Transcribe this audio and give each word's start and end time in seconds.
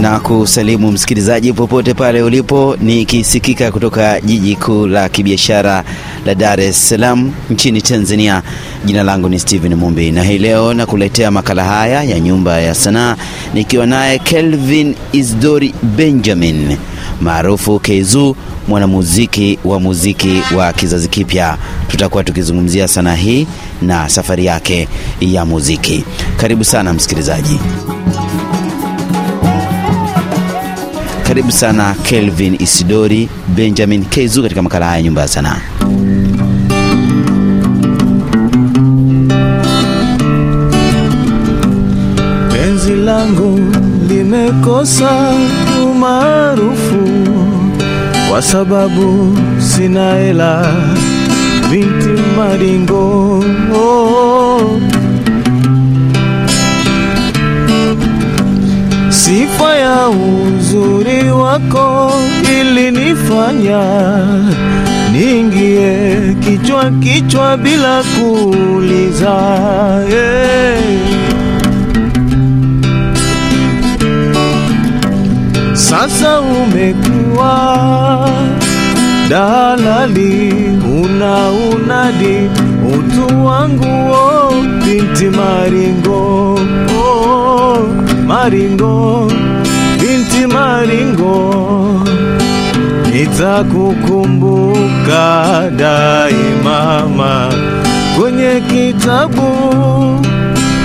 na 0.00 0.20
kusalimu 0.20 0.92
msikilizaji 0.92 1.52
popote 1.52 1.94
pale 1.94 2.22
ulipo, 2.22 2.76
nikisikika 2.80 3.72
kutoka 3.72 4.20
jiji 4.20 4.56
kuu 4.56 4.86
la 4.86 5.08
kibiashara 5.08 5.84
la 6.26 6.34
Dar 6.34 6.60
es 6.60 6.88
Salaam 6.88 7.32
nchini 7.50 7.82
Tanzania. 7.82 8.42
Jina 8.84 9.02
langu 9.02 9.28
ni 9.28 9.38
Steven 9.38 9.74
Mumbi 9.74 10.10
na 10.10 10.22
hii 10.22 10.38
leo 10.38 10.74
nakuletea 10.74 11.30
makala 11.30 11.64
haya 11.64 12.02
ya 12.02 12.20
Nyumba 12.20 12.60
ya 12.60 12.74
Sanaa 12.74 13.16
nikiwa 13.54 13.86
naye 13.86 14.18
Kelvin 14.18 14.94
Isdori 15.12 15.74
Benjamin 15.96 16.76
maarufu 17.20 17.78
Kezu, 17.80 18.36
mwanamuziki 18.68 19.58
wa 19.64 19.80
muziki 19.80 20.42
wa 20.56 20.72
kizazi 20.72 21.08
kipya. 21.08 21.58
Tutakuwa 21.88 22.24
tukizungumzia 22.24 22.88
sanaa 22.88 23.14
hii 23.14 23.46
na 23.82 24.08
safari 24.08 24.46
yake 24.46 24.88
ya 25.20 25.44
muziki. 25.44 26.04
Karibu 26.36 26.64
sana 26.64 26.92
msikilizaji. 26.92 27.58
Karibu 31.36 31.52
sana 31.52 31.92
Kelvin 32.00 32.56
Isidori 32.56 33.28
Benjamin 33.52 34.04
Kezu 34.08 34.42
katika 34.42 34.62
makala 34.62 34.86
haya 34.86 35.02
nyumba 35.02 35.20
ya 35.20 35.28
sanaa. 35.28 35.60
Penzi 42.52 42.94
langu 42.94 43.60
limekosa 44.08 45.32
umaarufu 45.84 47.04
kwa 48.30 48.42
sababu 48.42 49.38
sina 49.58 50.14
hela, 50.14 50.72
binti 51.70 52.22
maringo 52.36 53.44
oh. 53.74 54.80
Ya 59.64 60.08
uzuri 60.08 61.30
wako 61.30 62.12
ilinifanya 62.60 63.82
niingie 65.12 66.18
kichwa 66.44 66.90
kichwa 66.90 67.56
bila 67.56 68.02
kuuliza 68.02 69.34
hey. 70.10 70.96
Sasa 75.74 76.40
umekuwa 76.40 78.28
dalali, 79.30 80.52
una 81.02 81.50
unadi 81.50 82.50
utu 82.94 83.44
wangu 83.46 84.12
oh, 84.12 84.52
binti 84.84 85.24
maringo 85.24 86.54
oh, 86.98 87.78
maringo 88.26 89.30
maringo, 90.56 91.36
nitakukumbuka 93.12 95.24
daima 95.76 97.50
kwenye 98.18 98.62
kitabu 98.70 99.50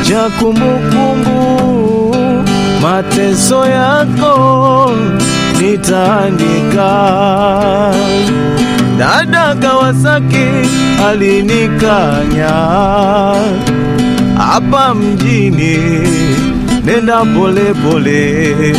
cha 0.07 0.29
kumbukumbu 0.39 2.15
mateso 2.81 3.65
yako 3.65 4.91
nitaandika. 5.61 6.91
Dada 8.99 9.55
Kawasaki 9.55 10.47
alinikanya. 11.09 12.51
Hapa 14.37 14.95
mjini, 14.95 15.77
nenda 16.85 17.17
polepole 17.25 17.73
pole, 17.83 18.75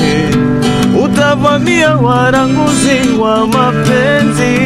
utavamia 1.12 1.97
waranguzi 1.97 3.19
wa 3.21 3.47
mapenzi, 3.47 4.59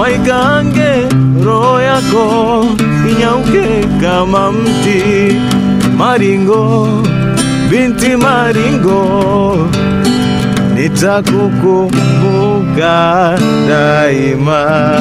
waikange 0.00 1.06
roho 1.44 1.80
yako 1.80 2.64
inyauke 3.10 3.86
kama 4.00 4.52
mti 4.52 5.02
maringo 5.96 6.88
binti 7.70 8.08
maringo, 8.08 9.68
nitakukumbuka 10.74 13.38
daima. 13.68 15.00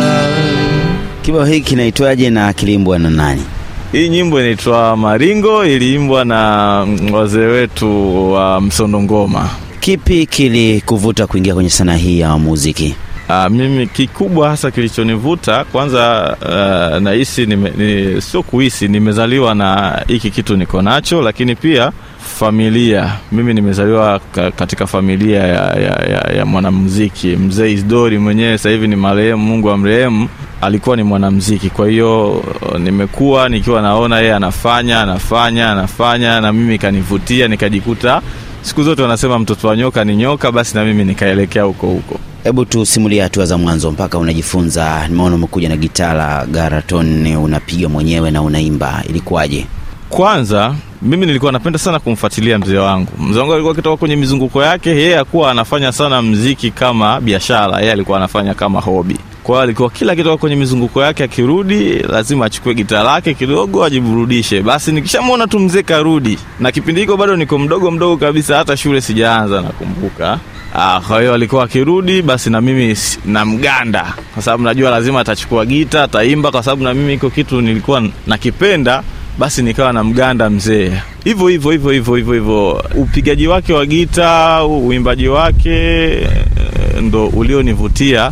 Kibao 1.22 1.46
hiki 1.46 1.62
kinaitwaje 1.69 2.29
na 2.29 2.53
kiliimbwa 2.53 3.00
na 3.00 3.09
nani? 3.09 3.44
Hii 3.91 4.09
nyimbo 4.09 4.40
inaitwa 4.40 4.97
Maringo, 4.97 5.66
iliimbwa 5.66 6.25
na 6.25 6.38
wazee 7.14 7.46
wetu 7.46 8.31
wa 8.31 8.62
Msondo 8.62 9.02
Ngoma. 9.02 9.50
Kipi 9.79 10.25
kilikuvuta 10.25 11.27
kuingia 11.27 11.53
kwenye 11.53 11.69
sanaa 11.69 11.95
hii 11.95 12.19
ya 12.19 12.38
muziki? 12.38 12.95
Uh, 13.29 13.47
mimi 13.51 13.88
kikubwa 13.88 14.49
hasa 14.49 14.71
kilichonivuta 14.71 15.63
kwanza, 15.63 16.35
uh, 16.41 17.01
nahisi 17.01 17.45
ni, 17.45 18.21
sio 18.21 18.43
kuhisi, 18.43 18.87
nimezaliwa 18.87 19.55
na 19.55 20.01
hiki 20.07 20.31
kitu 20.31 20.57
niko 20.57 20.81
nacho, 20.81 21.21
lakini 21.21 21.55
pia 21.55 21.91
familia. 22.39 23.13
Mimi 23.31 23.53
nimezaliwa 23.53 24.19
katika 24.55 24.87
familia 24.87 25.39
ya, 25.39 25.73
ya, 25.73 26.05
ya, 26.09 26.33
ya 26.37 26.45
mwanamuziki. 26.45 27.27
Mzee 27.27 27.71
Isdori 27.71 28.17
mwenyewe 28.17 28.57
sasa 28.57 28.69
hivi 28.69 28.87
ni 28.87 28.95
marehemu, 28.95 29.43
Mungu 29.45 29.69
amrehemu, 29.71 30.29
alikuwa 30.61 30.95
ni 30.95 31.03
mwanamuziki. 31.03 31.69
Kwa 31.69 31.89
hiyo 31.89 32.43
nimekuwa 32.79 33.49
nikiwa 33.49 33.81
naona 33.81 34.19
yeye 34.19 34.33
anafanya 34.33 35.01
anafanya 35.01 35.71
anafanya, 35.71 36.41
na 36.41 36.53
mimi 36.53 36.77
kanivutia, 36.77 37.47
nikajikuta 37.47 38.21
siku 38.67 38.83
zote 38.83 39.01
wanasema 39.01 39.39
mtoto 39.39 39.67
wa 39.67 39.75
nyoka 39.78 40.03
ni 40.03 40.16
nyoka, 40.16 40.51
basi 40.51 40.75
na 40.75 40.85
mimi 40.85 41.05
nikaelekea 41.05 41.63
huko 41.63 41.88
huko. 41.88 42.19
Hebu 42.44 42.66
tusimulie 42.66 43.22
hatua 43.22 43.45
za 43.45 43.57
mwanzo 43.57 43.91
mpaka 43.91 44.17
unajifunza. 44.17 45.07
Nimeona 45.07 45.35
umekuja 45.35 45.69
na 45.69 45.78
gitaa 45.78 46.13
la 46.13 46.45
Garaton, 46.45 47.35
unapiga 47.35 47.89
mwenyewe 47.89 48.31
na 48.31 48.41
unaimba, 48.41 49.03
ilikuwaje? 49.09 49.66
Kwanza 50.09 50.75
mimi 51.01 51.25
nilikuwa 51.25 51.51
napenda 51.51 51.79
sana 51.79 52.00
kumfuatilia 52.00 52.59
mzee 52.59 52.78
wangu. 52.78 53.07
Mzee 53.19 53.40
wangu 53.40 53.53
alikuwa 53.53 53.73
akitoka 53.73 53.97
kwenye 53.97 54.16
mizunguko 54.16 54.63
yake, 54.63 54.90
yeye 54.90 55.18
akuwa 55.19 55.51
anafanya 55.51 55.91
sana 55.91 56.22
mziki 56.22 56.72
kama 56.72 57.22
biashara, 57.22 57.79
yeye 57.79 57.91
alikuwa 57.91 58.17
anafanya 58.17 58.53
kama 58.53 58.81
hobi. 58.81 59.17
Kwa 59.44 59.56
hiyo 59.56 59.63
alikuwa 59.63 59.90
kila 59.90 60.13
akitoka 60.13 60.38
kwenye 60.38 60.56
mizunguko 60.56 61.03
yake, 61.03 61.23
akirudi 61.23 61.94
lazima 61.94 62.46
achukue 62.46 62.73
gitaa 62.73 63.03
lake 63.03 63.34
kidogo 63.34 63.84
ajiburudishe. 63.85 64.62
Basi 64.62 64.91
nikishamwona 64.91 65.47
tu 65.47 65.59
mzee 65.59 65.84
karudi, 65.84 66.38
na 66.59 66.72
kipindi 66.72 67.01
hiko 67.01 67.17
bado 67.17 67.35
niko 67.35 67.59
mdogo 67.59 67.91
mdogo 67.91 68.17
kabisa, 68.17 68.57
hata 68.57 68.78
shule 68.78 69.01
sijaanza, 69.01 69.62
nakumbuka 69.62 70.40
Ah, 70.75 71.01
alikuwa 71.34 71.63
akirudi 71.63 72.22
basi 72.22 72.50
na 72.50 72.62
mimi 72.62 72.97
namganda, 73.25 74.13
kwa 74.34 74.44
sababu 74.44 74.63
najua 74.63 74.91
lazima 74.91 75.19
atachukua 75.19 75.66
gita 75.66 76.03
ataimba, 76.03 76.51
kwa 76.51 76.63
sababu 76.63 76.84
na 76.84 76.94
mimi 76.94 77.13
iko 77.13 77.29
kitu 77.29 77.62
nilikuwa 77.62 78.03
nakipenda, 78.28 79.03
basi 79.37 79.61
nikawa 79.63 79.93
na 79.93 80.03
mganda 80.03 80.49
mzee, 80.49 80.91
hivyo 81.23 81.47
hivyo 81.47 81.71
hivyo 81.71 81.91
hivyo 81.91 82.15
hivyo 82.15 82.33
hivyo. 82.33 82.83
Upigaji 82.95 83.47
wake 83.47 83.73
wa 83.73 83.85
gita, 83.85 84.63
uimbaji 84.65 85.27
wake 85.27 86.09
ndo 87.01 87.27
ulionivutia 87.27 88.31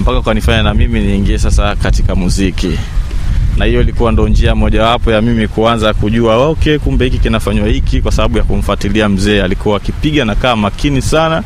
mpaka 0.00 0.18
ukanifanya 0.18 0.62
na 0.62 0.74
mimi 0.74 1.00
niingie 1.00 1.38
sasa 1.38 1.76
katika 1.76 2.14
muziki, 2.14 2.78
na 3.56 3.64
hiyo 3.64 3.80
ilikuwa 3.80 4.12
ndo 4.12 4.28
njia 4.28 4.54
mojawapo 4.54 5.12
ya 5.12 5.22
mimi 5.22 5.48
kuanza 5.48 5.94
kujua 5.94 6.36
okay, 6.48 6.78
kumbe 6.78 7.04
hiki 7.04 7.18
kinafanywa 7.18 7.68
hiki, 7.68 8.02
kwa 8.02 8.12
sababu 8.12 8.38
ya 8.38 8.44
kumfuatilia 8.44 9.08
mzee. 9.08 9.42
Alikuwa 9.42 9.76
akipiga 9.76 10.24
na 10.24 10.34
kaa 10.34 10.56
makini 10.56 11.02
sana 11.02 11.42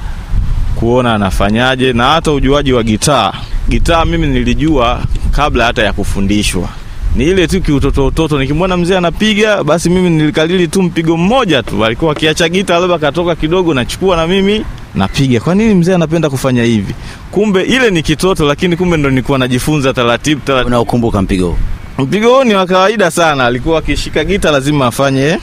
kuona 0.74 1.14
anafanyaje, 1.14 1.92
na 1.92 2.04
hata 2.10 2.32
ujuaji 2.32 2.72
wa 2.72 2.82
gitaa. 2.82 3.32
Gitaa 3.68 4.04
mimi 4.04 4.26
nilijua 4.26 5.00
kabla 5.30 5.64
hata 5.64 5.82
ya 5.82 5.92
kufundishwa, 5.92 6.68
ni 7.14 7.24
ile 7.24 7.46
tu 7.46 7.60
kiutoto 7.60 8.06
utoto. 8.06 8.38
Nikimwona 8.38 8.76
mzee 8.76 8.96
anapiga, 8.96 9.64
basi 9.64 9.90
mimi 9.90 10.10
nilikalili 10.10 10.68
tu 10.68 10.82
mpigo 10.82 11.16
mmoja 11.16 11.62
tu. 11.62 11.84
Alikuwa 11.84 12.12
akiacha 12.12 12.48
gita, 12.48 12.78
labda 12.78 12.98
katoka 12.98 13.34
kidogo, 13.36 13.74
nachukua 13.74 14.16
na 14.16 14.26
mimi 14.26 14.64
napiga. 14.94 15.40
Kwa 15.40 15.54
nini 15.54 15.74
mzee 15.74 15.94
anapenda 15.94 16.30
kufanya 16.30 16.62
hivi? 16.64 16.94
Kumbe 17.30 17.62
ile 17.62 17.90
ni 17.90 18.02
kitoto, 18.02 18.46
lakini 18.46 18.76
kumbe 18.76 18.96
ndo 18.96 19.10
nilikuwa 19.10 19.38
najifunza 19.38 19.92
taratibu 19.92 20.40
taratibu. 20.40 21.22
Mpigo 21.22 21.46
huu? 21.48 21.56
Mpigo 21.98 22.34
huu 22.34 22.44
ni 22.44 22.54
wa 22.54 22.66
kawaida 22.66 23.10
sana. 23.10 23.46
Alikuwa 23.46 23.78
akishika 23.78 24.24
gita 24.24 24.50
lazima 24.50 24.86
afanye 24.86 25.38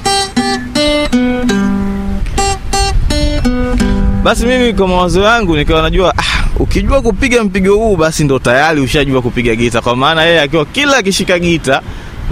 basi 4.24 4.46
mimi 4.46 4.74
kwa 4.74 4.88
mawazo 4.88 5.22
yangu 5.22 5.56
nikawa 5.58 5.82
najua 5.82 6.14
ukijua 6.62 7.02
kupiga 7.02 7.44
mpigo 7.44 7.76
huu 7.76 7.96
basi 7.96 8.24
ndo 8.24 8.40
tayari 8.40 8.82
ushajua 8.82 9.22
kupiga 9.22 9.56
gita, 9.56 9.82
kwa 9.82 9.96
maana 9.96 10.24
yeye 10.24 10.42
akiwa 10.42 10.66
kila 10.66 10.98
akishika 10.98 11.40
gita 11.40 11.82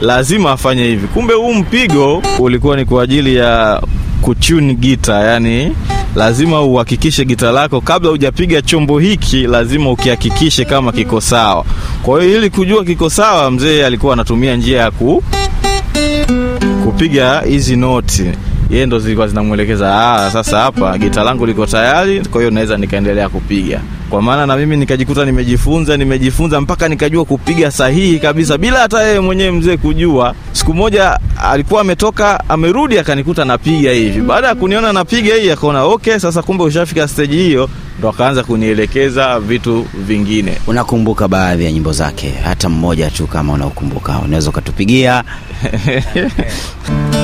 lazima 0.02 0.52
afanye 0.52 0.84
hivi. 0.84 1.08
Kumbe 1.08 1.34
huu 1.34 1.54
mpigo 1.54 2.24
ulikuwa 2.40 2.78
ni 2.78 2.86
kwa 2.86 3.04
ajili 3.04 3.36
ya 3.36 3.82
kutune 4.22 4.74
gita, 4.76 5.14
yani 5.20 5.76
lazima 6.16 6.62
uhakikishe 6.62 7.26
gita 7.26 7.52
lako 7.52 7.82
kabla 7.82 8.10
hujapiga 8.10 8.62
chombo 8.62 9.00
hiki, 9.00 9.48
lazima 9.48 9.92
ukihakikishe 9.92 10.66
kama 10.66 10.92
kiko 10.92 11.22
sawa. 11.22 11.66
Kwa 12.04 12.24
hiyo 12.24 12.38
ili 12.38 12.50
kujua 12.50 12.84
kiko 12.86 13.10
sawa, 13.10 13.52
mzee 13.52 13.86
alikuwa 13.86 14.14
anatumia 14.14 14.56
njia 14.56 14.80
ya 14.82 14.92
ku 14.92 15.24
kupiga 16.86 17.42
hizi 17.42 17.76
noti 17.76 18.26
yeye 18.70 18.86
ndo 18.86 19.00
zilikuwa 19.00 19.28
zinamwelekeza 19.28 20.14
ah, 20.14 20.32
sasa 20.32 20.60
hapa 20.60 20.98
gita 20.98 21.24
langu 21.24 21.46
liko 21.46 21.66
tayari, 21.66 22.22
kwa 22.26 22.42
hiyo 22.42 22.52
naweza 22.52 22.78
nikaendelea 22.78 23.30
kupiga. 23.30 23.82
Kwa 24.10 24.22
maana 24.22 24.46
na 24.46 24.58
mimi 24.58 24.78
nikajikuta 24.78 25.26
nimejifunza 25.26 25.98
nimejifunza 25.98 26.62
mpaka 26.62 26.88
nikajua 26.88 27.26
kupiga 27.26 27.72
sahihi 27.72 28.20
kabisa 28.20 28.58
bila 28.58 28.80
hata 28.80 29.04
yeye 29.04 29.20
mwenyewe 29.20 29.52
mzee 29.52 29.78
kujua. 29.78 30.36
Siku 30.52 30.74
moja 30.74 31.20
alikuwa 31.44 31.82
ametoka 31.82 32.50
amerudi, 32.50 33.00
akanikuta 33.00 33.46
napiga 33.46 33.92
hivi. 33.92 34.22
Baada 34.22 34.48
ya 34.48 34.56
kuniona 34.56 34.94
napiga 34.94 35.36
hii, 35.36 35.50
akaona 35.50 35.84
okay, 35.84 36.20
sasa 36.20 36.42
kumbe 36.42 36.64
ushafika 36.64 37.08
stage 37.08 37.36
hiyo, 37.36 37.70
ndo 38.00 38.10
akaanza 38.10 38.44
kunielekeza 38.44 39.40
vitu 39.40 39.86
vingine. 40.08 40.58
Unakumbuka 40.68 41.28
baadhi 41.28 41.66
ya 41.66 41.72
nyimbo 41.72 41.92
zake, 41.92 42.34
hata 42.44 42.70
mmoja 42.70 43.10
tu 43.10 43.28
kama 43.28 43.54
unaokumbuka 43.54 44.20
unaweza 44.20 44.50
ukatupigia? 44.50 45.24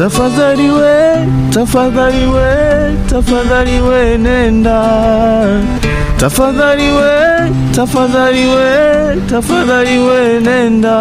Tafadhali 0.00 0.70
we, 0.70 1.28
tafadhali 1.52 2.26
we, 2.26 2.96
tafadhali 3.10 3.80
we 3.80 4.18
nenda. 4.18 4.80
Tafadhali 6.16 6.88
we, 6.88 7.50
tafadhali 7.74 8.46
we, 8.46 9.20
tafadhali 9.30 9.98
we 9.98 10.40
nenda. 10.40 10.96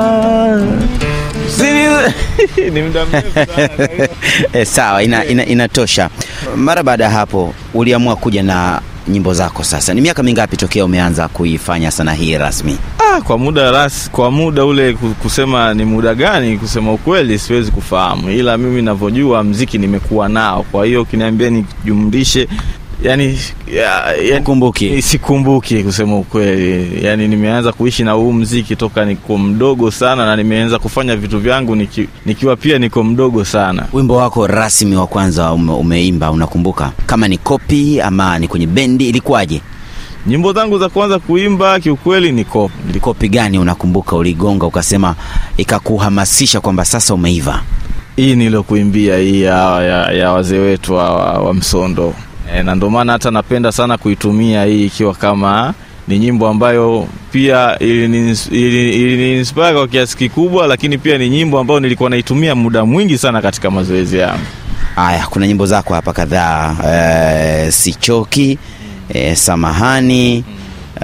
Ni 2.74 2.82
muda 2.82 3.06
mrefu 3.06 3.34
sana. 3.34 3.70
E, 4.54 4.66
sawa, 4.66 5.04
ina, 5.04 5.26
ina, 5.26 5.46
inatosha. 5.46 6.10
Mara 6.56 6.84
baada 6.84 7.04
ya 7.04 7.10
hapo 7.10 7.54
uliamua 7.74 8.16
kuja 8.16 8.44
na 8.44 8.82
nyimbo 9.08 9.34
zako. 9.34 9.64
Sasa 9.64 9.94
ni 9.94 10.02
miaka 10.02 10.24
mingapi 10.24 10.58
tokea 10.58 10.86
umeanza 10.86 11.28
kuifanya 11.28 11.92
sanaa 11.92 12.14
hii 12.14 12.38
rasmi? 12.38 12.78
Ah, 13.12 13.22
kwa 13.22 13.38
muda 13.38 13.72
ras, 13.72 14.10
kwa 14.12 14.32
muda 14.32 14.66
ule 14.66 14.94
kusema 14.94 15.74
ni 15.74 15.86
muda 15.86 16.16
gani, 16.16 16.58
kusema 16.58 16.94
ukweli 16.94 17.40
siwezi 17.40 17.72
kufahamu, 17.72 18.30
ila 18.30 18.58
mimi 18.58 18.82
navyojua 18.82 19.44
mziki 19.44 19.78
nimekuwa 19.78 20.30
nao. 20.30 20.66
Kwa 20.72 20.86
hiyo 20.86 21.02
ukiniambia 21.02 21.50
nijumlishe, 21.50 22.48
yani, 23.04 23.40
ya, 23.76 24.14
ya, 24.16 24.40
Ukumbuki? 24.40 25.02
sikumbuki 25.02 25.84
kusema 25.84 26.18
ukweli. 26.18 27.06
Yani 27.06 27.28
nimeanza 27.28 27.72
kuishi 27.72 28.04
na 28.04 28.12
huu 28.12 28.34
mziki 28.34 28.76
toka 28.76 29.06
niko 29.06 29.38
mdogo 29.38 29.92
sana, 29.92 30.26
na 30.26 30.36
nimeanza 30.36 30.80
kufanya 30.80 31.16
vitu 31.16 31.40
vyangu 31.40 31.76
niki, 31.76 32.08
nikiwa 32.26 32.56
pia 32.56 32.80
niko 32.80 33.04
mdogo 33.04 33.46
sana. 33.46 33.86
Wimbo 33.94 34.16
wako 34.16 34.48
rasmi 34.48 34.96
wa 34.96 35.08
kwanza 35.08 35.52
ume, 35.54 35.72
umeimba 35.72 36.32
unakumbuka? 36.32 36.92
Kama 37.06 37.28
ni 37.28 37.38
kopi 37.38 38.02
ama 38.02 38.40
ni 38.40 38.48
kwenye 38.48 38.68
bendi, 38.68 39.10
ilikuwaje? 39.10 39.62
Nyimbo 40.28 40.54
zangu 40.54 40.80
za 40.80 40.90
kwanza 40.90 41.20
kuimba 41.20 41.80
kiukweli 41.80 42.32
ni 42.32 42.44
kop 42.46 42.72
Kopi 43.02 43.30
gani 43.30 43.60
unakumbuka 43.60 44.16
uligonga 44.16 44.66
ukasema 44.66 45.16
ikakuhamasisha 45.58 46.62
kwamba 46.62 46.86
sasa 46.86 47.14
umeiva? 47.14 47.62
hii 48.16 48.36
nilokuimbia 48.36 49.18
hii 49.18 49.42
ya, 49.42 49.84
ya, 49.84 50.12
ya 50.12 50.32
wazee 50.32 50.58
wetu 50.60 50.94
wa, 50.94 51.14
wa, 51.40 51.54
Msondo 51.54 52.14
e, 52.56 52.64
na 52.64 52.76
ndio 52.76 52.90
maana 52.90 53.12
hata 53.14 53.32
napenda 53.32 53.72
sana 53.72 53.98
kuitumia 53.98 54.66
hii 54.66 54.86
ikiwa 54.86 55.14
kama 55.16 55.74
ni 56.08 56.20
nyimbo 56.20 56.48
ambayo 56.48 57.08
pia 57.32 57.78
ilini- 57.80 58.48
iliniinspire 58.92 59.74
kwa 59.74 59.88
kiasi 59.88 60.18
kikubwa, 60.18 60.68
lakini 60.68 60.98
pia 60.98 61.18
ni 61.18 61.30
nyimbo 61.30 61.60
ambayo 61.60 61.80
nilikuwa 61.80 62.10
naitumia 62.10 62.56
muda 62.56 62.86
mwingi 62.86 63.18
sana 63.18 63.42
katika 63.42 63.72
mazoezi 63.72 64.18
yangu. 64.18 64.44
Aya, 64.96 65.28
kuna 65.28 65.48
nyimbo 65.48 65.66
zako 65.66 65.94
hapa 65.94 66.14
kadhaa 66.14 66.76
e, 67.68 67.72
sichoki 67.72 68.58
e, 69.14 69.36
samahani 69.36 70.44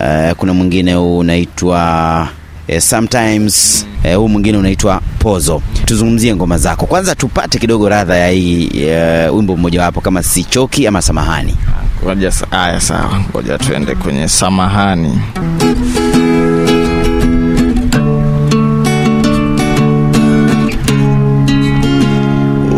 e, 0.01 0.33
kuna 0.33 0.53
mwingine 0.53 0.95
unaitwa 0.95 2.27
e, 2.67 2.81
sometimes 2.81 3.85
e, 4.03 4.13
huu 4.13 4.27
mwingine 4.27 4.57
unaitwa 4.57 5.01
pozo. 5.19 5.61
Tuzungumzie 5.85 6.35
ngoma 6.35 6.57
zako 6.57 6.85
kwanza, 6.85 7.15
tupate 7.15 7.59
kidogo 7.59 7.89
radha 7.89 8.15
ya 8.17 8.29
hii 8.29 8.69
e, 8.75 9.29
wimbo 9.29 9.57
mmojawapo 9.57 10.01
kama 10.01 10.23
sichoki 10.23 10.87
ama 10.87 11.01
samahani. 11.01 11.55
Ngoja 12.03 12.31
sa- 12.31 12.47
haya, 12.51 12.81
sawa, 12.81 13.19
ngoja 13.31 13.57
tuende 13.57 13.95
kwenye 13.95 14.27
samahani. 14.27 15.21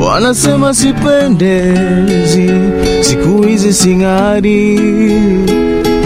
Wanasema 0.07 0.73
sipendezi, 0.73 2.49
siku 3.01 3.41
hizi 3.41 3.73
sing'ari, 3.73 4.79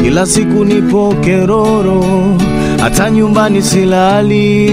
kila 0.04 0.26
siku 0.26 0.66
nipo 0.66 1.16
keroro, 1.22 2.04
hata 2.82 3.10
nyumbani 3.12 3.62
silali. 3.62 4.72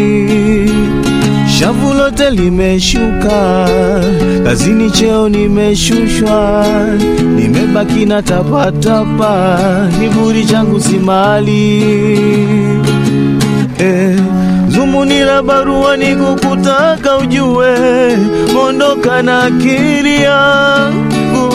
Shavu 1.59 1.95
lote 1.95 2.31
limeshuka, 2.31 3.69
kazini 4.45 4.91
cheo 4.91 5.29
nimeshushwa, 5.29 6.67
nimebaki 7.37 8.05
na 8.05 8.23
tapatapa, 8.23 9.59
kiburi 10.01 10.45
changu 10.45 10.81
si 10.81 10.97
mali 10.99 11.85
barua 15.43 15.97
ni 15.97 16.17
kukutaka 16.17 17.17
ujue, 17.19 17.77
mondoka 18.55 19.23
na 19.23 19.43
akili 19.43 20.23
yangu, 20.23 21.51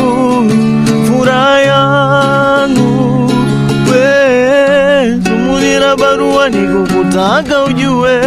furaha 1.07 1.59
yangu. 1.61 3.31
We, 3.91 5.19
zumuni 5.23 5.79
la 5.79 5.95
barua 5.95 6.49
ni 6.49 6.67
kukutaka 6.67 7.63
ujue, 7.63 8.21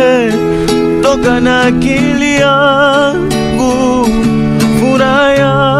mondoka 1.02 1.40
na 1.40 1.62
akili 1.62 2.34
yangu, 2.34 4.08
furaha 4.80 5.32
yangu 5.34 5.75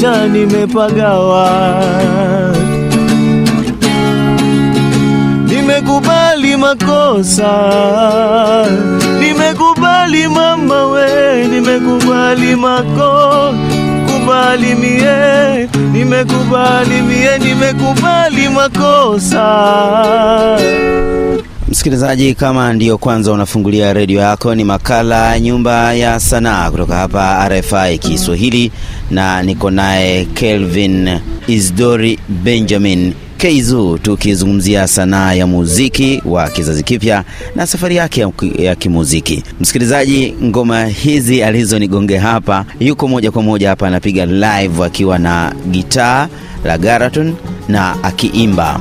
meniacha 0.00 0.26
nimepagawa. 0.28 1.50
Nimekubali 5.46 6.56
makosa, 6.56 7.52
nimekubali 9.20 10.28
mama 10.28 10.86
we, 10.86 11.46
nimekubali 11.48 12.56
mako. 12.56 13.54
Kubali 14.06 14.74
mie, 14.74 15.68
nimekubali 15.92 17.02
mie, 17.02 17.38
nimekubali 17.38 18.48
makosa. 18.48 19.46
Msikilizaji, 21.68 22.34
kama 22.34 22.72
ndiyo 22.72 22.98
kwanza 22.98 23.32
unafungulia 23.32 23.92
redio 23.92 24.20
yako, 24.20 24.54
ni 24.54 24.64
makala 24.64 25.40
Nyumba 25.40 25.92
ya 25.94 26.20
Sanaa 26.20 26.70
kutoka 26.70 26.94
hapa 26.96 27.48
RFI 27.48 27.98
Kiswahili, 27.98 28.72
na 29.10 29.42
niko 29.42 29.70
naye 29.70 30.24
Kelvin 30.24 31.18
Isdori 31.46 32.18
Benjamin 32.28 33.12
Keizu, 33.36 33.98
tukizungumzia 33.98 34.86
sanaa 34.88 35.34
ya 35.34 35.46
muziki 35.46 36.22
wa 36.24 36.48
kizazi 36.50 36.82
kipya 36.82 37.24
na 37.56 37.66
safari 37.66 37.96
yake 37.96 38.26
ya, 38.58 38.74
kimuziki. 38.76 39.42
Msikilizaji, 39.60 40.34
ngoma 40.44 40.86
hizi 40.86 41.42
alizonigongea 41.42 42.20
hapa, 42.20 42.64
yuko 42.80 43.08
moja 43.08 43.30
kwa 43.30 43.42
moja 43.42 43.68
hapa 43.68 43.86
anapiga 43.86 44.26
live 44.26 44.84
akiwa 44.84 45.18
na 45.18 45.54
gitaa 45.70 46.28
la 46.64 46.78
Garaton 46.78 47.34
na 47.68 48.04
akiimba 48.04 48.80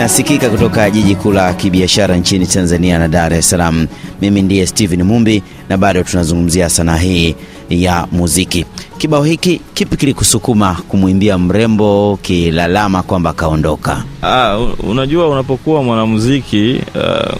nasikika 0.00 0.50
kutoka 0.50 0.90
jiji 0.90 1.14
kuu 1.14 1.32
la 1.32 1.54
kibiashara 1.54 2.16
nchini 2.16 2.46
Tanzania 2.46 2.98
na 2.98 3.08
Dar 3.08 3.34
es 3.34 3.50
Salaam. 3.50 3.86
Mimi 4.20 4.42
ndiye 4.42 4.66
Steven 4.66 5.02
Mumbi 5.02 5.42
na 5.68 5.76
bado 5.78 6.02
tunazungumzia 6.02 6.68
sanaa 6.68 6.96
hii 6.96 7.34
ya 7.70 8.06
muziki. 8.12 8.66
Kibao 8.98 9.24
hiki 9.24 9.60
kipi 9.74 9.96
kilikusukuma 9.96 10.74
kumwimbia 10.88 11.38
mrembo 11.38 12.18
kilalama 12.22 13.02
kwamba 13.02 13.32
kaondoka? 13.32 14.04
Ah, 14.22 14.58
unajua 14.88 15.28
unapokuwa 15.28 15.82
mwanamuziki 15.82 16.80
uh, 16.94 17.34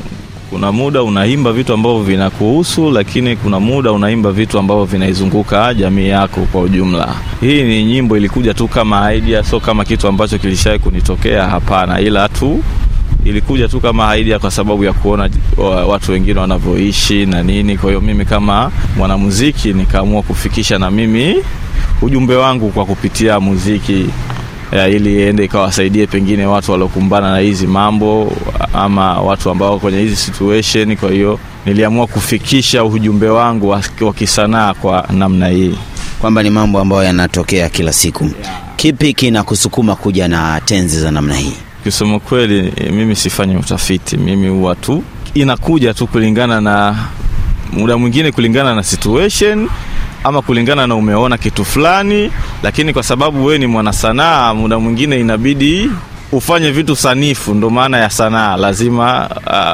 kuna 0.50 0.72
muda 0.72 1.02
unaimba 1.02 1.52
vitu 1.52 1.72
ambavyo 1.74 2.02
vinakuhusu, 2.02 2.90
lakini 2.90 3.36
kuna 3.36 3.60
muda 3.60 3.92
unaimba 3.92 4.32
vitu 4.32 4.58
ambavyo 4.58 4.84
vinaizunguka 4.84 5.74
jamii 5.74 6.08
yako 6.08 6.40
kwa 6.52 6.60
ujumla. 6.60 7.14
Hii 7.40 7.62
ni 7.62 7.84
nyimbo 7.84 8.16
ilikuja 8.16 8.54
tu 8.54 8.68
kama 8.68 9.14
idea, 9.14 9.44
so 9.44 9.60
kama 9.60 9.84
kitu 9.84 10.08
ambacho 10.08 10.38
kilishawahi 10.38 10.82
kunitokea, 10.82 11.48
hapana, 11.48 12.00
ila 12.00 12.28
tu 12.28 12.62
ilikuja 13.24 13.68
tu 13.68 13.80
kama 13.80 14.16
idea 14.16 14.38
kwa 14.38 14.50
sababu 14.50 14.84
ya 14.84 14.92
kuona 14.92 15.30
watu 15.88 16.12
wengine 16.12 16.40
wanavyoishi 16.40 17.26
na 17.26 17.42
nini. 17.42 17.78
Kwa 17.78 17.90
hiyo 17.90 18.00
mimi 18.00 18.24
kama 18.24 18.70
mwanamuziki 18.96 19.72
nikaamua 19.72 20.22
kufikisha 20.22 20.78
na 20.78 20.90
mimi 20.90 21.36
ujumbe 22.02 22.36
wangu 22.36 22.70
kwa 22.70 22.84
kupitia 22.86 23.40
muziki 23.40 24.06
ya, 24.72 24.88
ili 24.88 25.20
iende 25.22 25.44
ikawasaidie 25.44 26.06
pengine 26.06 26.46
watu 26.46 26.72
waliokumbana 26.72 27.30
na 27.32 27.38
hizi 27.38 27.66
mambo 27.66 28.32
ama 28.74 29.20
watu 29.20 29.50
ambao 29.50 29.78
kwenye 29.78 29.98
hizi 30.00 30.16
situation. 30.16 30.96
Kwa 30.96 31.10
hiyo 31.10 31.38
niliamua 31.66 32.06
kufikisha 32.06 32.84
ujumbe 32.84 33.28
wangu 33.28 33.68
wa 33.68 33.82
wa 34.00 34.12
kisanaa 34.12 34.74
kwa 34.74 35.06
namna 35.12 35.48
hii. 35.48 35.74
kwamba 36.20 36.42
ni 36.42 36.50
mambo 36.50 36.80
ambayo 36.80 37.02
yanatokea 37.02 37.68
kila 37.68 37.92
siku. 37.92 38.30
Kipi 38.76 39.14
kinakusukuma 39.14 39.96
kuja 39.96 40.28
na 40.28 40.60
tenzi 40.60 41.00
za 41.00 41.10
namna 41.10 41.34
hii? 41.36 41.52
Kusema 41.82 42.18
kweli, 42.20 42.72
mimi 42.92 43.16
sifanyi 43.16 43.56
utafiti, 43.56 44.16
mimi 44.16 44.48
huwa 44.48 44.74
tu 44.74 45.02
inakuja 45.34 45.94
tu 45.94 46.06
kulingana 46.06 46.60
na 46.60 46.96
muda 47.72 47.96
mwingine, 47.98 48.32
kulingana 48.32 48.74
na 48.74 48.82
situation 48.82 49.68
ama 50.24 50.42
kulingana 50.42 50.86
na 50.86 50.94
umeona 50.94 51.38
kitu 51.38 51.64
fulani, 51.64 52.30
lakini 52.62 52.92
kwa 52.92 53.02
sababu 53.02 53.44
wewe 53.44 53.58
ni 53.58 53.66
mwanasanaa, 53.66 54.54
muda 54.54 54.78
mwingine 54.78 55.20
inabidi 55.20 55.90
ufanye 56.32 56.70
vitu 56.70 56.96
sanifu. 56.96 57.54
Ndo 57.54 57.70
maana 57.70 57.98
ya 57.98 58.10
sanaa, 58.10 58.56
lazima 58.56 59.30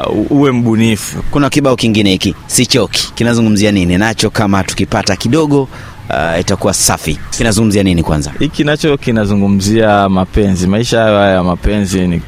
uh, 0.09 0.31
uwe 0.33 0.53
mbunifu. 0.53 1.23
Kuna 1.31 1.51
kibao 1.51 1.77
kingine 1.77 2.11
hiki 2.11 2.35
sichoki, 2.47 3.13
kinazungumzia 3.15 3.73
nini? 3.73 3.99
Nacho 3.99 4.31
kama 4.31 4.65
tukipata 4.65 5.17
kidogo 5.17 5.63
uh, 5.63 6.41
itakuwa 6.41 6.75
safi. 6.75 7.19
Kinazungumzia 7.31 7.83
nini 7.83 8.03
kwanza? 8.03 8.33
Hiki 8.39 8.65
nacho 8.65 8.97
kinazungumzia 8.97 10.09
mapenzi. 10.09 10.67
Maisha 10.67 11.01
hayo 11.03 11.19
haya 11.19 11.35
ya 11.35 11.43
mapenzi 11.43 12.01
ni 12.09 12.23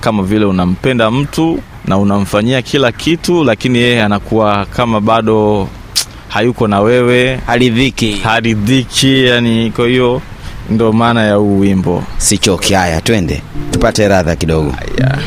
kama 0.00 0.22
vile 0.22 0.44
unampenda 0.44 1.10
mtu 1.10 1.58
na 1.84 1.98
unamfanyia 1.98 2.62
kila 2.62 2.92
kitu, 2.92 3.44
lakini 3.44 3.78
yeye 3.78 4.02
anakuwa 4.02 4.66
kama 4.66 5.00
bado 5.00 5.68
hayuko 6.30 6.68
na 6.68 6.80
wewe, 6.80 7.36
Haridhiki, 7.46 8.12
haridhiki. 8.16 9.24
Yani, 9.24 9.70
kwa 9.70 9.86
hiyo 9.88 10.22
ndo 10.70 10.92
maana 10.92 11.22
ya 11.22 11.34
huu 11.34 11.58
wimbo. 11.60 12.04
sichoki. 12.18 12.74
Haya, 12.74 13.00
twende 13.00 13.42
tupate 13.70 14.08
radha 14.08 14.36
kidogo. 14.36 14.74
Yeah. 14.98 15.18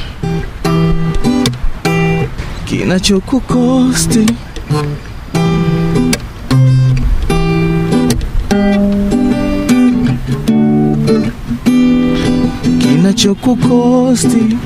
Kinachokukosti 2.65 4.25
kinachokukosti 13.13 14.57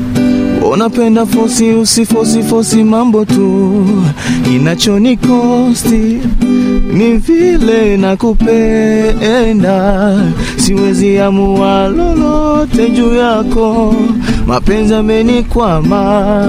unapenda 0.72 1.26
fosi 1.26 1.70
usifosi 1.72 2.44
fosi 2.44 2.84
mambo 2.84 3.26
tu. 3.26 3.86
Kinachonikosti 4.44 6.20
ni 6.94 7.18
vile 7.18 7.98
nakupenda. 7.98 9.76
Siwezi 10.58 11.18
amua 11.20 11.88
lolote 11.88 12.90
juu 12.90 13.14
yako 13.16 13.96
mapenzi 14.48 14.94
amenikwama 14.94 16.46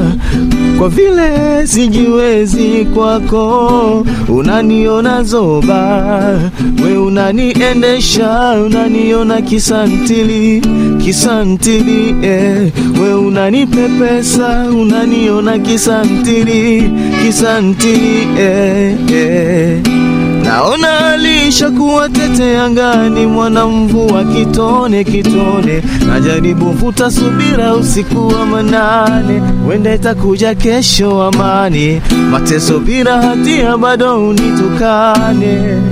kwa 0.79 0.89
vile 0.89 1.67
sijiwezi 1.67 2.85
kwako 2.95 4.07
unaniona 4.29 5.23
zoba 5.23 6.03
we 6.85 6.99
unaniendesha 6.99 8.51
unaniona 8.67 9.43
kisantili 9.43 10.63
kisantili 11.05 12.15
eh. 12.27 12.73
we 13.03 13.15
unanipepesa 13.15 14.67
unaniona 14.71 15.59
kisantili 15.59 16.91
kisantili 17.25 18.29
eh, 18.39 18.95
eh. 19.13 19.79
Naona 20.49 21.07
alishakuwa 21.09 22.09
tete 22.09 22.59
angani, 22.59 23.27
mwana 23.27 23.67
mvua 23.67 24.25
kitone 24.25 25.05
kitone, 25.05 25.83
najaribu 26.07 26.71
vuta 26.73 27.11
subira 27.11 27.75
usiku 27.75 28.29
wa 28.29 28.47
manane, 28.47 29.43
wenda 29.69 29.95
itakuja 29.95 30.55
kesho 30.55 31.23
amani, 31.23 32.03
mateso 32.31 32.79
bila 32.79 33.23
hatia 33.23 33.77
bado 33.77 34.29
unitukane. 34.29 35.83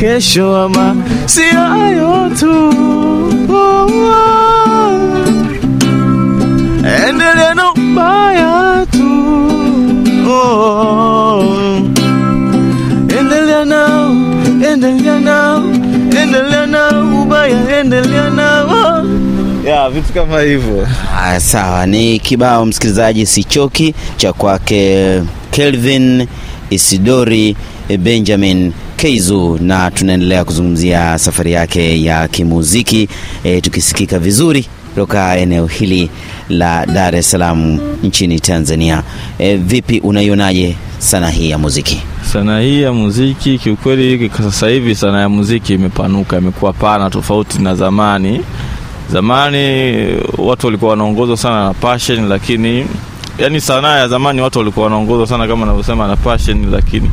Kesho 0.00 0.56
ama 0.56 0.96
si 1.26 1.40
hayo 1.42 2.30
tu. 2.40 2.72
Endelea 7.08 7.54
na 7.54 7.72
ubaya 7.72 8.86
tu. 8.92 9.08
oh. 10.30 11.01
Endelea 17.80 18.30
nao. 18.30 19.04
Ya, 19.66 19.90
vitu 19.90 20.12
kama 20.12 20.40
hivyo. 20.40 20.86
Haya, 21.14 21.40
sawa. 21.40 21.86
Ni 21.86 22.18
kibao 22.18 22.66
msikilizaji, 22.66 23.26
sichoki 23.26 23.94
cha 24.16 24.32
kwake 24.32 25.22
Kelvin 25.50 26.26
Isidori 26.70 27.56
Benjamin 27.98 28.72
Keizu, 28.96 29.58
na 29.62 29.90
tunaendelea 29.90 30.44
kuzungumzia 30.44 31.18
safari 31.18 31.52
yake 31.52 32.04
ya 32.04 32.28
kimuziki 32.28 33.08
e, 33.44 33.60
tukisikika 33.60 34.18
vizuri 34.18 34.66
kutoka 34.94 35.36
eneo 35.36 35.66
hili 35.66 36.10
la 36.48 36.86
Dar 36.86 37.14
es 37.16 37.30
Salaam 37.30 37.78
nchini 38.02 38.40
Tanzania. 38.40 39.02
E, 39.38 39.56
vipi 39.56 40.00
unaionaje 40.00 40.76
sanaa 40.98 41.30
hii 41.30 41.50
ya 41.50 41.58
muziki? 41.58 42.02
Sanaa 42.32 42.60
hii 42.60 42.82
ya 42.82 42.92
muziki 42.92 43.58
kiukweli, 43.58 44.30
sasa 44.36 44.68
hivi 44.68 44.94
sanaa 44.94 45.20
ya 45.20 45.28
muziki 45.28 45.74
imepanuka, 45.74 46.38
imekuwa 46.38 46.72
pana 46.72 47.10
tofauti 47.10 47.58
na 47.58 47.74
zamani. 47.74 48.40
Zamani 49.12 50.06
watu 50.38 50.66
walikuwa 50.66 50.90
wanaongozwa 50.90 51.36
sana 51.36 51.64
na 51.64 51.74
passion, 51.74 52.28
lakini 52.28 52.86
yani 53.38 53.60
sanaa 53.60 53.98
ya 53.98 54.08
zamani 54.08 54.40
watu 54.40 54.58
walikuwa 54.58 54.84
wanaongozwa 54.84 55.26
sana 55.26 55.48
kama 55.48 55.66
navyosema 55.66 56.06
na 56.08 56.16
passion, 56.16 56.70
lakini 56.70 57.10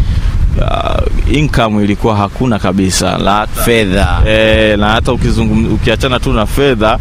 uh, 0.57 1.33
income 1.37 1.83
ilikuwa 1.83 2.15
hakuna 2.15 2.59
kabisa 2.59 3.17
la 3.17 3.47
Fedha 3.47 4.21
e, 4.27 4.77
na 4.77 4.89
hata 4.89 5.13
ukiachana 5.73 6.19
tu 6.19 6.33
na 6.33 6.45
fedha, 6.45 6.99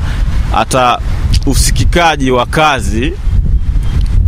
hata 0.53 0.99
usikikaji 1.47 2.31
wa 2.31 2.47
kazi 2.47 3.13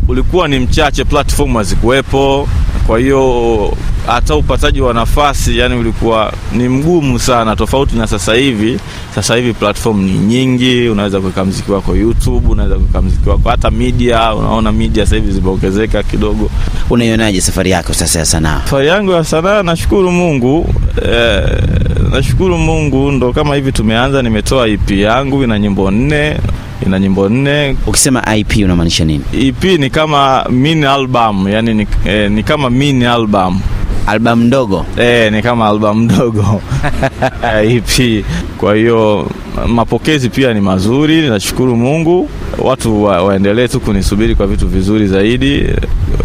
ulikuwa 0.09 0.49
ni 0.49 0.59
mchache, 0.59 1.05
platform 1.05 1.55
hazikuwepo. 1.55 2.49
Kwa 2.87 2.99
hiyo 2.99 3.77
hata 4.11 4.35
upataji 4.37 4.81
wa 4.81 4.95
nafasi 4.95 5.59
yani 5.59 5.75
ulikuwa 5.77 6.33
ni 6.53 6.69
mgumu 6.69 7.19
sana, 7.19 7.57
tofauti 7.57 7.97
na 7.97 8.07
sasa 8.07 8.35
hivi. 8.35 8.79
Sasa 9.15 9.37
hivi 9.37 9.53
platform 9.53 10.03
ni 10.05 10.13
nyingi, 10.19 10.89
unaweza 10.89 11.21
kuweka 11.21 11.45
mziki 11.45 11.73
wako 11.73 11.97
YouTube, 11.97 12.49
unaweza 12.49 12.75
kuweka 12.75 13.03
mziki 13.03 13.29
wako 13.29 13.49
hata 13.49 13.71
media. 13.71 14.35
Unaona 14.35 14.73
media 14.73 15.05
sasa 15.07 15.17
hivi 15.17 15.33
zimeongezeka 15.33 16.03
kidogo. 16.03 16.51
unaionaje 16.91 17.41
safari 17.41 17.71
yako 17.71 17.93
sasa 17.95 18.19
ya 18.19 18.25
sanaa? 18.27 18.61
Safari 18.65 18.89
yangu 18.89 19.11
ya 19.13 19.25
sanaa, 19.25 19.63
nashukuru 19.63 20.11
Mungu 20.13 20.75
eh, 21.13 21.43
nashukuru 22.11 22.59
Mungu, 22.59 23.13
ndo 23.13 23.33
kama 23.33 23.55
hivi 23.55 23.73
tumeanza. 23.73 24.23
Nimetoa 24.23 24.69
EP 24.69 24.91
yangu 24.91 25.45
ina 25.45 25.59
nyimbo 25.59 25.91
nne, 25.91 26.37
ina 26.87 26.99
nyimbo 26.99 27.29
nne. 27.29 27.77
Ukisema 27.87 28.37
IP 28.37 28.57
unamaanisha 28.65 29.05
nini? 29.05 29.25
EP 29.41 29.65
ni 29.65 29.91
kama 29.91 30.47
mini 30.51 30.85
album, 30.87 31.49
yani 31.49 31.75
ni, 31.75 31.87
eh, 32.07 32.31
ni 32.31 32.43
kama 32.43 32.71
mini 32.71 33.05
album 33.07 33.61
Albamu 34.07 34.45
ndogo? 34.45 34.87
e, 34.99 35.31
ni 35.31 35.43
kama 35.43 35.67
albamu 35.67 36.01
ndogo 36.01 36.63
EP. 37.65 38.25
Kwa 38.59 38.75
hiyo 38.75 39.31
mapokezi 39.69 40.29
pia 40.31 40.55
ni 40.55 40.61
mazuri, 40.61 41.29
nashukuru 41.29 41.77
Mungu. 41.77 42.31
Watu 42.59 43.03
wa, 43.05 43.23
waendelee 43.23 43.69
tu 43.69 43.81
kunisubiri 43.81 44.35
kwa 44.35 44.47
vitu 44.47 44.69
vizuri 44.69 45.07
zaidi, 45.07 45.61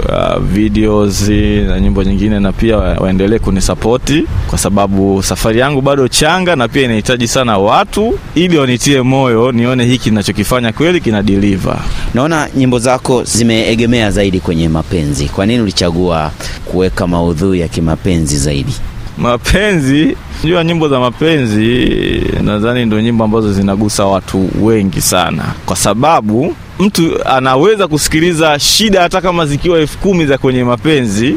uh, 0.10 0.40
videos 0.44 1.30
na 1.68 1.80
nyimbo 1.80 2.04
nyingine, 2.04 2.40
na 2.40 2.52
pia 2.52 2.78
waendelee 2.78 3.40
kunisapoti 3.40 4.24
kwa 4.50 4.58
sababu 4.58 5.24
safari 5.24 5.60
yangu 5.60 5.82
bado 5.82 6.08
changa, 6.08 6.56
na 6.56 6.68
pia 6.68 6.84
inahitaji 6.84 7.28
sana 7.28 7.58
watu 7.58 8.20
ili 8.36 8.58
wanitie 8.58 9.02
moyo, 9.02 9.52
nione 9.52 9.86
hiki 9.86 10.10
ninachokifanya 10.10 10.72
kweli 10.74 11.02
kina 11.02 11.24
deliver. 11.24 11.78
Naona 12.14 12.48
nyimbo 12.56 12.80
zako 12.80 13.24
zimeegemea 13.24 14.12
zaidi 14.12 14.40
kwenye 14.40 14.70
mapenzi. 14.70 15.26
Kwa 15.26 15.46
nini 15.46 15.62
ulichagua 15.62 16.32
kuweka 16.66 17.08
maudhui 17.08 17.60
ya 17.60 17.68
kimapenzi 17.68 18.38
zaidi? 18.38 18.74
Mapenzi, 19.18 20.18
jua 20.44 20.64
nyimbo 20.64 20.90
za 20.90 21.00
mapenzi 21.00 21.90
nadhani 22.44 22.86
ndio 22.86 23.02
nyimbo 23.02 23.24
ambazo 23.24 23.54
zinagusa 23.54 24.06
watu 24.06 24.50
wengi 24.62 25.02
sana, 25.02 25.44
kwa 25.66 25.76
sababu 25.76 26.56
mtu 26.80 27.28
anaweza 27.28 27.88
kusikiliza 27.88 28.60
shida 28.60 29.02
hata 29.02 29.22
kama 29.22 29.46
zikiwa 29.46 29.80
elfu 29.80 29.98
kumi 29.98 30.26
za 30.26 30.38
kwenye 30.38 30.64
mapenzi 30.64 31.36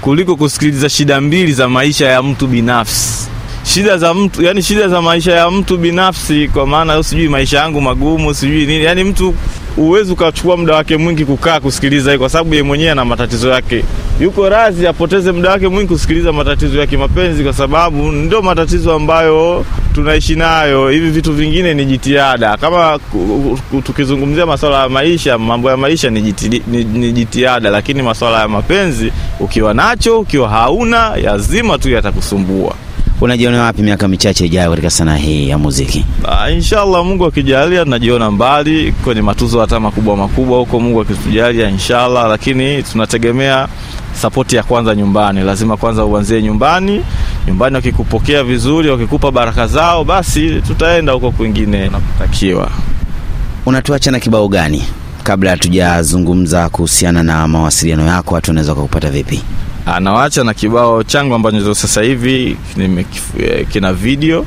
kuliko 0.00 0.36
kusikiliza 0.36 0.88
shida 0.88 1.20
mbili 1.20 1.52
za 1.52 1.68
maisha 1.68 2.06
ya 2.06 2.22
mtu 2.22 2.46
binafsi. 2.46 3.28
Shida 3.64 3.98
za 3.98 4.14
mtu, 4.14 4.42
yani 4.42 4.62
shida 4.62 4.88
za 4.88 5.02
maisha 5.02 5.32
ya 5.32 5.50
mtu 5.50 5.76
binafsi, 5.78 6.48
kwa 6.48 6.66
maana 6.66 7.02
sijui 7.02 7.28
maisha 7.28 7.58
yangu 7.58 7.80
magumu, 7.80 8.34
sijui 8.34 8.66
nini, 8.66 8.84
yani 8.84 9.04
mtu 9.04 9.34
uwezi 9.76 10.12
ukachukua 10.12 10.56
muda 10.56 10.74
wake 10.74 10.96
mwingi 10.96 11.24
kukaa 11.24 11.60
kusikiliza 11.60 12.12
hii, 12.12 12.18
kwa 12.18 12.28
sababu 12.28 12.54
yeye 12.54 12.62
mwenyewe 12.62 12.90
ana 12.90 13.04
matatizo 13.04 13.48
yake. 13.50 13.84
Yuko 14.20 14.48
razi 14.48 14.86
apoteze 14.86 15.32
muda 15.32 15.50
wake 15.50 15.68
mwingi 15.68 15.88
kusikiliza 15.88 16.32
matatizo 16.32 16.80
ya 16.80 16.86
kimapenzi, 16.86 17.42
kwa 17.44 17.52
sababu 17.52 18.12
ndio 18.12 18.42
matatizo 18.42 18.94
ambayo 18.94 19.64
tunaishi 19.94 20.34
nayo. 20.36 20.88
Hivi 20.88 21.10
vitu 21.10 21.32
vingine 21.32 21.74
ni 21.74 21.84
jitihada. 21.84 22.56
Kama 22.56 22.98
tukizungumzia 23.84 24.46
masuala 24.46 24.82
ya 24.82 24.88
maisha, 24.88 25.38
mambo 25.38 25.70
ya 25.70 25.76
maisha 25.76 26.10
ni, 26.10 26.22
jiti, 26.22 26.62
ni, 26.66 26.84
ni 26.84 27.12
jitihada, 27.12 27.70
lakini 27.70 28.02
masuala 28.02 28.40
ya 28.40 28.48
mapenzi 28.48 29.12
ukiwa 29.40 29.74
nacho, 29.74 30.20
ukiwa 30.20 30.48
hauna, 30.48 31.12
yazima 31.24 31.78
tu 31.78 31.90
yatakusumbua. 31.90 32.74
Unajiona 33.24 33.62
wapi 33.62 33.82
miaka 33.82 34.08
michache 34.08 34.46
ijayo 34.46 34.70
katika 34.70 34.90
sanaa 34.90 35.16
hii 35.16 35.48
ya 35.48 35.58
muziki? 35.58 36.04
Ah, 36.28 36.50
inshallah 36.50 37.04
Mungu 37.04 37.24
akijalia 37.26 37.84
najiona 37.84 38.30
mbali 38.30 38.92
kwenye 39.04 39.22
matuzo 39.22 39.60
hata 39.60 39.80
makubwa 39.80 40.16
makubwa 40.16 40.58
huko, 40.58 40.80
Mungu 40.80 41.00
akitujalia 41.00 41.68
inshallah, 41.70 42.28
lakini 42.28 42.82
tunategemea 42.82 43.68
sapoti 44.20 44.56
ya 44.56 44.62
kwanza 44.62 44.94
nyumbani. 44.94 45.40
Lazima 45.40 45.76
kwanza 45.76 46.04
uanzie 46.04 46.42
nyumbani. 46.42 47.04
Nyumbani 47.48 47.76
wakikupokea 47.76 48.44
vizuri, 48.44 48.90
wakikupa 48.90 49.30
baraka 49.30 49.66
zao, 49.66 50.04
basi 50.04 50.50
tutaenda 50.66 51.12
huko 51.12 51.30
kwingine 51.30 51.88
unapotakiwa. 51.88 52.70
Unatuacha 53.66 54.10
na 54.10 54.20
kibao 54.20 54.48
gani 54.48 54.84
kabla 55.22 55.50
hatujazungumza 55.50 56.68
kuhusiana 56.68 57.22
na 57.22 57.48
mawasiliano 57.48 58.06
yako? 58.06 58.34
Watu 58.34 58.50
wanaweza 58.50 58.74
kukupata 58.74 59.10
vipi? 59.10 59.42
Anawacha 59.86 60.44
na 60.44 60.54
kibao 60.54 61.02
changu 61.02 61.34
ambacho 61.34 61.74
sasa 61.74 62.02
hivi 62.02 62.56
eh, 63.38 63.66
kina 63.68 63.92
video 63.92 64.40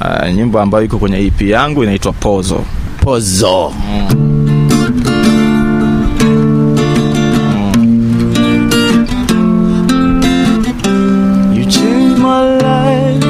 uh, 0.00 0.28
nyimbo 0.34 0.60
ambayo 0.60 0.84
iko 0.84 0.98
kwenye 0.98 1.26
EP 1.26 1.40
yangu 1.42 1.82
inaitwa 1.84 2.12
Pozo. 2.12 2.64
Pozo. 3.00 3.72
You 11.54 11.64
change 11.68 12.18
my 12.18 12.42
life 12.66 13.24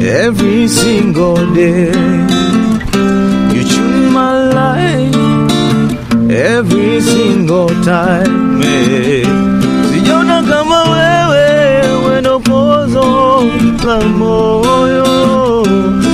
every 0.00 0.68
single 0.68 1.36
day. 1.54 1.90
You 3.54 3.62
change 3.72 4.06
my 4.20 4.34
life 4.60 5.16
every 6.30 7.00
single 7.00 7.68
time. 7.82 8.49
Moyo. 14.00 15.06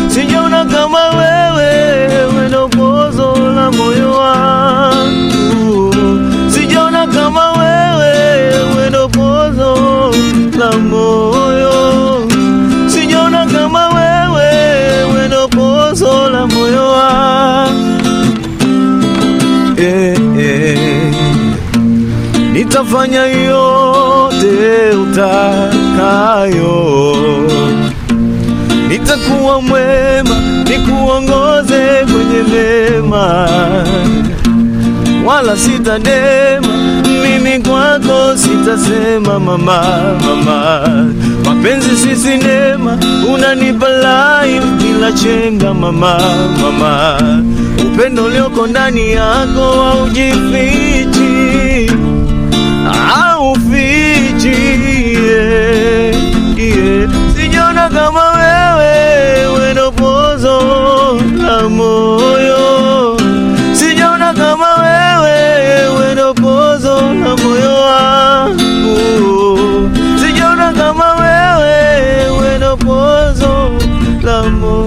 Sijaona 0.09 0.65
kama 0.65 1.09
wewe 1.11 2.27
wendo 2.39 2.69
pozo 2.69 3.37
la 3.57 3.71
moyo 3.71 4.11
wangu. 4.13 5.95
Sijaona 6.51 7.07
kama 7.07 7.53
wewe 7.53 8.13
wendo 8.79 9.09
pozo 9.09 9.75
la 10.59 10.73
moyo. 10.79 11.73
Sijaona 12.89 13.47
kama 13.47 13.89
wewe 13.89 14.49
wendo 15.15 15.49
pozo 15.49 16.31
la 16.31 16.47
moyo 16.47 16.89
wangu. 16.89 17.97
Eh, 19.79 20.17
eh. 20.39 21.13
Nitafanya 22.53 23.25
yote 23.27 24.91
utakayo, 25.03 26.75
nitakuwa 29.07 29.63
mwema, 29.63 30.37
nikuongoze 30.69 32.05
kwenye 32.05 32.43
mema, 32.53 33.49
wala 35.27 35.57
sitadema. 35.57 36.69
Mimi 37.23 37.59
kwako 37.69 38.37
sitasema 38.37 39.39
mama, 39.39 39.83
mama, 40.27 40.89
mapenzi 41.45 41.97
si 41.97 42.17
sinema, 42.17 42.99
unanipa 43.35 43.87
life 43.89 44.67
bila 44.83 45.13
chenga 45.13 45.75
mama, 45.75 46.21
mama, 46.63 47.19
upendo 47.87 48.25
ulioko 48.25 48.67
ndani 48.67 49.13
yako 49.13 49.83
haujifichi 49.83 51.27
aufichi 53.25 54.49
yeah, 55.27 56.15
yeah. 56.59 57.11
Sijaona 57.37 57.89
kama 57.89 58.21
wewe 59.77 59.91
wendo 59.91 59.93
pozo 59.93 60.61
la 61.37 61.69
moyo, 61.69 63.17
sijaona 63.75 64.33
kama 64.35 64.67
wewe 64.83 65.89
wendo 65.99 66.35
pozo 66.35 66.97
la 67.01 67.37
moyo 67.37 67.75
wangu, 67.83 68.99
sijaona 70.21 70.73
kama 70.73 71.15
wewe 71.15 72.31
wendo 72.41 72.77
pozo 72.77 73.71
la 74.23 74.43
moyo, 74.43 74.86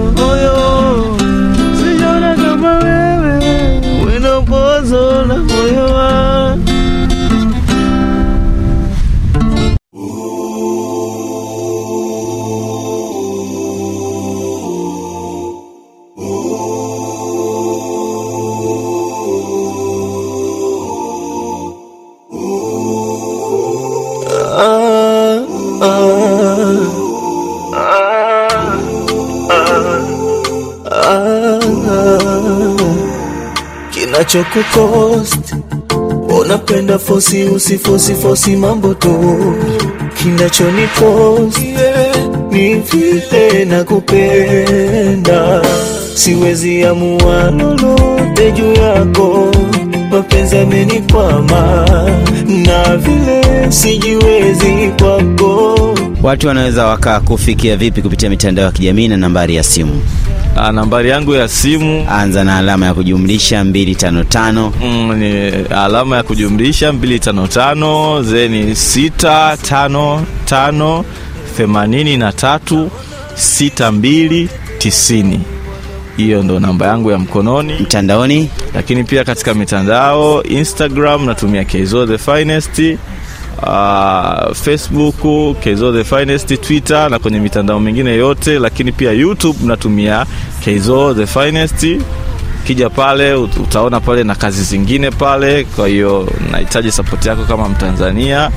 kinachokukost 34.20 35.54
unapenda 36.40 36.98
fosi 36.98 37.44
usifosi 37.44 38.14
fosi 38.14 38.56
mambo 38.56 38.94
tu. 38.94 39.14
Kinachonikost 40.22 41.58
ni 42.50 42.74
vile 42.74 43.64
na 43.64 43.84
kupenda. 43.84 45.62
Siwezi 46.14 46.84
amua 46.84 47.50
lolote 47.50 48.52
juu 48.52 48.72
yako 48.72 49.48
mapenzi 50.10 50.56
amenikwama 50.58 51.86
na 52.50 52.96
vile 52.96 53.72
sijiwezi 53.72 54.90
kwako 54.98 55.76
Watu 56.22 56.48
wanaweza 56.48 56.86
wakakufikia 56.86 57.76
vipi 57.76 58.02
kupitia 58.02 58.30
mitandao 58.30 58.64
ya 58.64 58.72
kijamii 58.72 59.08
na 59.08 59.16
nambari 59.16 59.54
ya 59.56 59.62
simu? 59.62 60.02
A, 60.56 60.72
nambari 60.72 61.08
yangu 61.10 61.34
ya 61.34 61.48
simu 61.48 62.06
Anza 62.10 62.44
na 62.44 62.56
alama 62.56 62.86
ya 62.86 62.94
kujumlisha 62.94 63.64
255 63.64 64.70
mm, 64.84 65.16
ni 65.16 65.50
alama 65.76 66.16
ya 66.16 66.22
kujumlisha 66.22 66.92
255 66.92 68.22
zeni 68.22 68.72
655 68.72 71.02
83 71.58 72.88
62 73.36 74.48
90. 74.78 75.38
Hiyo 76.20 76.42
ndo 76.42 76.60
namba 76.60 76.86
yangu 76.86 77.10
ya 77.10 77.18
mkononi, 77.18 77.72
mtandaoni. 77.80 78.50
lakini 78.74 79.04
pia 79.04 79.24
katika 79.24 79.54
mitandao 79.54 80.42
Instagram 80.42 81.26
natumia 81.26 81.64
Keizo 81.64 82.06
the 82.06 82.18
Finest, 82.18 82.78
uh, 82.78 84.52
Facebook 84.52 85.14
Keizo 85.60 85.92
the 85.92 86.04
Finest, 86.04 86.60
Twitter 86.60 87.10
na 87.10 87.18
kwenye 87.18 87.40
mitandao 87.40 87.80
mingine 87.80 88.10
yote, 88.16 88.58
lakini 88.58 88.92
pia 88.92 89.12
YouTube 89.12 89.58
natumia 89.64 90.26
Keizo 90.64 91.14
the 91.14 91.26
Finest. 91.26 91.86
Kija 92.66 92.90
pale 92.90 93.34
utaona 93.34 94.00
pale 94.00 94.24
na 94.24 94.34
kazi 94.34 94.62
zingine 94.62 95.10
pale. 95.10 95.64
Kwa 95.64 95.88
hiyo 95.88 96.28
nahitaji 96.52 96.92
sapoti 96.92 97.28
yako 97.28 97.42
kama 97.44 97.68
Mtanzania. 97.68 98.50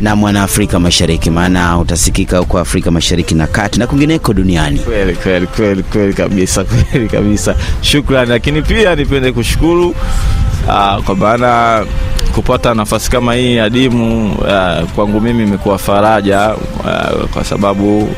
Na 0.00 0.16
mwana 0.16 0.42
Afrika 0.42 0.80
Mashariki, 0.80 1.30
maana 1.30 1.78
utasikika 1.78 2.38
huko 2.38 2.58
Afrika 2.58 2.90
Mashariki 2.90 3.34
na 3.34 3.46
kati 3.46 3.78
na 3.78 3.86
kwingineko 3.86 4.32
duniani. 4.34 4.78
Kweli 4.78 5.14
kweli 5.16 5.46
kweli 5.46 5.82
kweli 5.82 6.12
kabisa 6.14 6.64
kweli 6.90 7.08
kabisa, 7.08 7.54
shukrani. 7.80 8.30
Lakini 8.30 8.62
pia 8.62 8.94
nipende 8.96 9.32
kushukuru 9.32 9.88
uh, 10.68 11.04
kwa 11.04 11.16
maana 11.16 11.84
kupata 12.34 12.74
nafasi 12.74 13.10
kama 13.10 13.34
hii 13.34 13.58
adimu 13.58 14.32
uh, 14.32 14.90
kwangu 14.94 15.20
mimi 15.20 15.42
imekuwa 15.42 15.78
faraja 15.78 16.54
uh, 16.54 17.28
kwa 17.32 17.44
sababu 17.44 18.08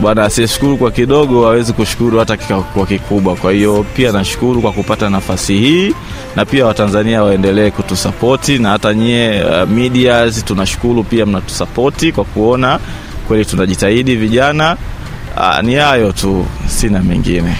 bwana 0.00 0.24
asiyeshukuru 0.24 0.76
kwa 0.76 0.90
kidogo 0.90 1.44
hawezi 1.44 1.72
kushukuru 1.72 2.18
hata 2.18 2.36
kwa 2.62 2.86
kikubwa. 2.86 3.36
Kwa 3.36 3.52
hiyo 3.52 3.86
pia 3.96 4.12
nashukuru 4.12 4.62
kwa 4.62 4.72
kupata 4.72 5.10
nafasi 5.10 5.58
hii, 5.58 5.94
na 6.36 6.44
pia 6.44 6.66
Watanzania 6.66 7.22
waendelee 7.22 7.70
kutusapoti 7.70 8.58
na 8.58 8.68
hata 8.70 8.94
nyie 8.94 9.44
uh, 9.44 9.68
tunashukuru 10.44 11.04
pia 11.04 11.26
mnatusapoti 11.26 12.12
kwa 12.12 12.24
kuona 12.24 12.78
kweli 13.28 13.44
tunajitahidi 13.44 14.16
vijana. 14.16 14.76
Uh, 15.36 15.60
ni 15.62 15.74
hayo 15.74 16.12
tu, 16.12 16.46
sina 16.66 17.02
mengine. 17.02 17.56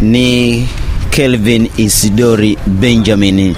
Ni 0.00 0.68
Kelvin 1.14 1.68
Isidori 1.76 2.58
Benjamin, 2.66 3.54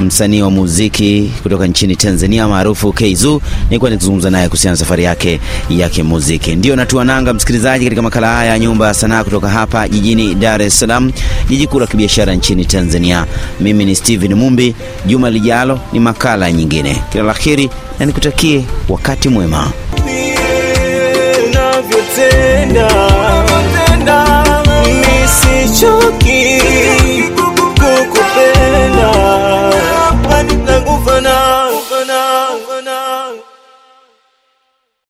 msanii 0.00 0.42
wa 0.42 0.50
muziki 0.50 1.32
kutoka 1.42 1.66
nchini 1.66 1.96
Tanzania 1.96 2.48
maarufu 2.48 2.92
Keizu. 2.92 3.42
Nilikuwa 3.68 3.90
nikizungumza 3.90 4.30
naye 4.30 4.48
kuhusiana 4.48 4.72
na 4.72 4.76
safari 4.76 5.04
yake 5.04 5.40
ya 5.70 5.88
kimuziki. 5.88 6.56
Ndio 6.56 6.76
natua 6.76 7.04
nanga, 7.04 7.34
msikilizaji, 7.34 7.84
katika 7.84 8.02
makala 8.02 8.34
haya 8.34 8.50
ya 8.50 8.58
Nyumba 8.58 8.86
ya 8.86 8.94
Sanaa 8.94 9.24
kutoka 9.24 9.48
hapa 9.48 9.88
jijini 9.88 10.34
Dar 10.34 10.62
es 10.62 10.78
Salaam, 10.80 11.12
jiji 11.48 11.66
kuu 11.66 11.80
la 11.80 11.86
kibiashara 11.86 12.34
nchini 12.34 12.64
Tanzania. 12.64 13.26
Mimi 13.60 13.84
ni 13.84 13.94
Steven 13.96 14.34
Mumbi. 14.34 14.74
Juma 15.06 15.30
lijalo 15.30 15.80
ni 15.92 16.00
makala 16.00 16.52
nyingine. 16.52 17.02
Kila 17.12 17.24
la 17.24 17.32
heri 17.32 17.70
na 17.98 18.06
nikutakie 18.06 18.64
wakati 18.88 19.28
mwema. 19.28 19.72
Unavyotenda 21.48 22.86
sichoki 25.38 26.60
kukupenda. 27.36 29.10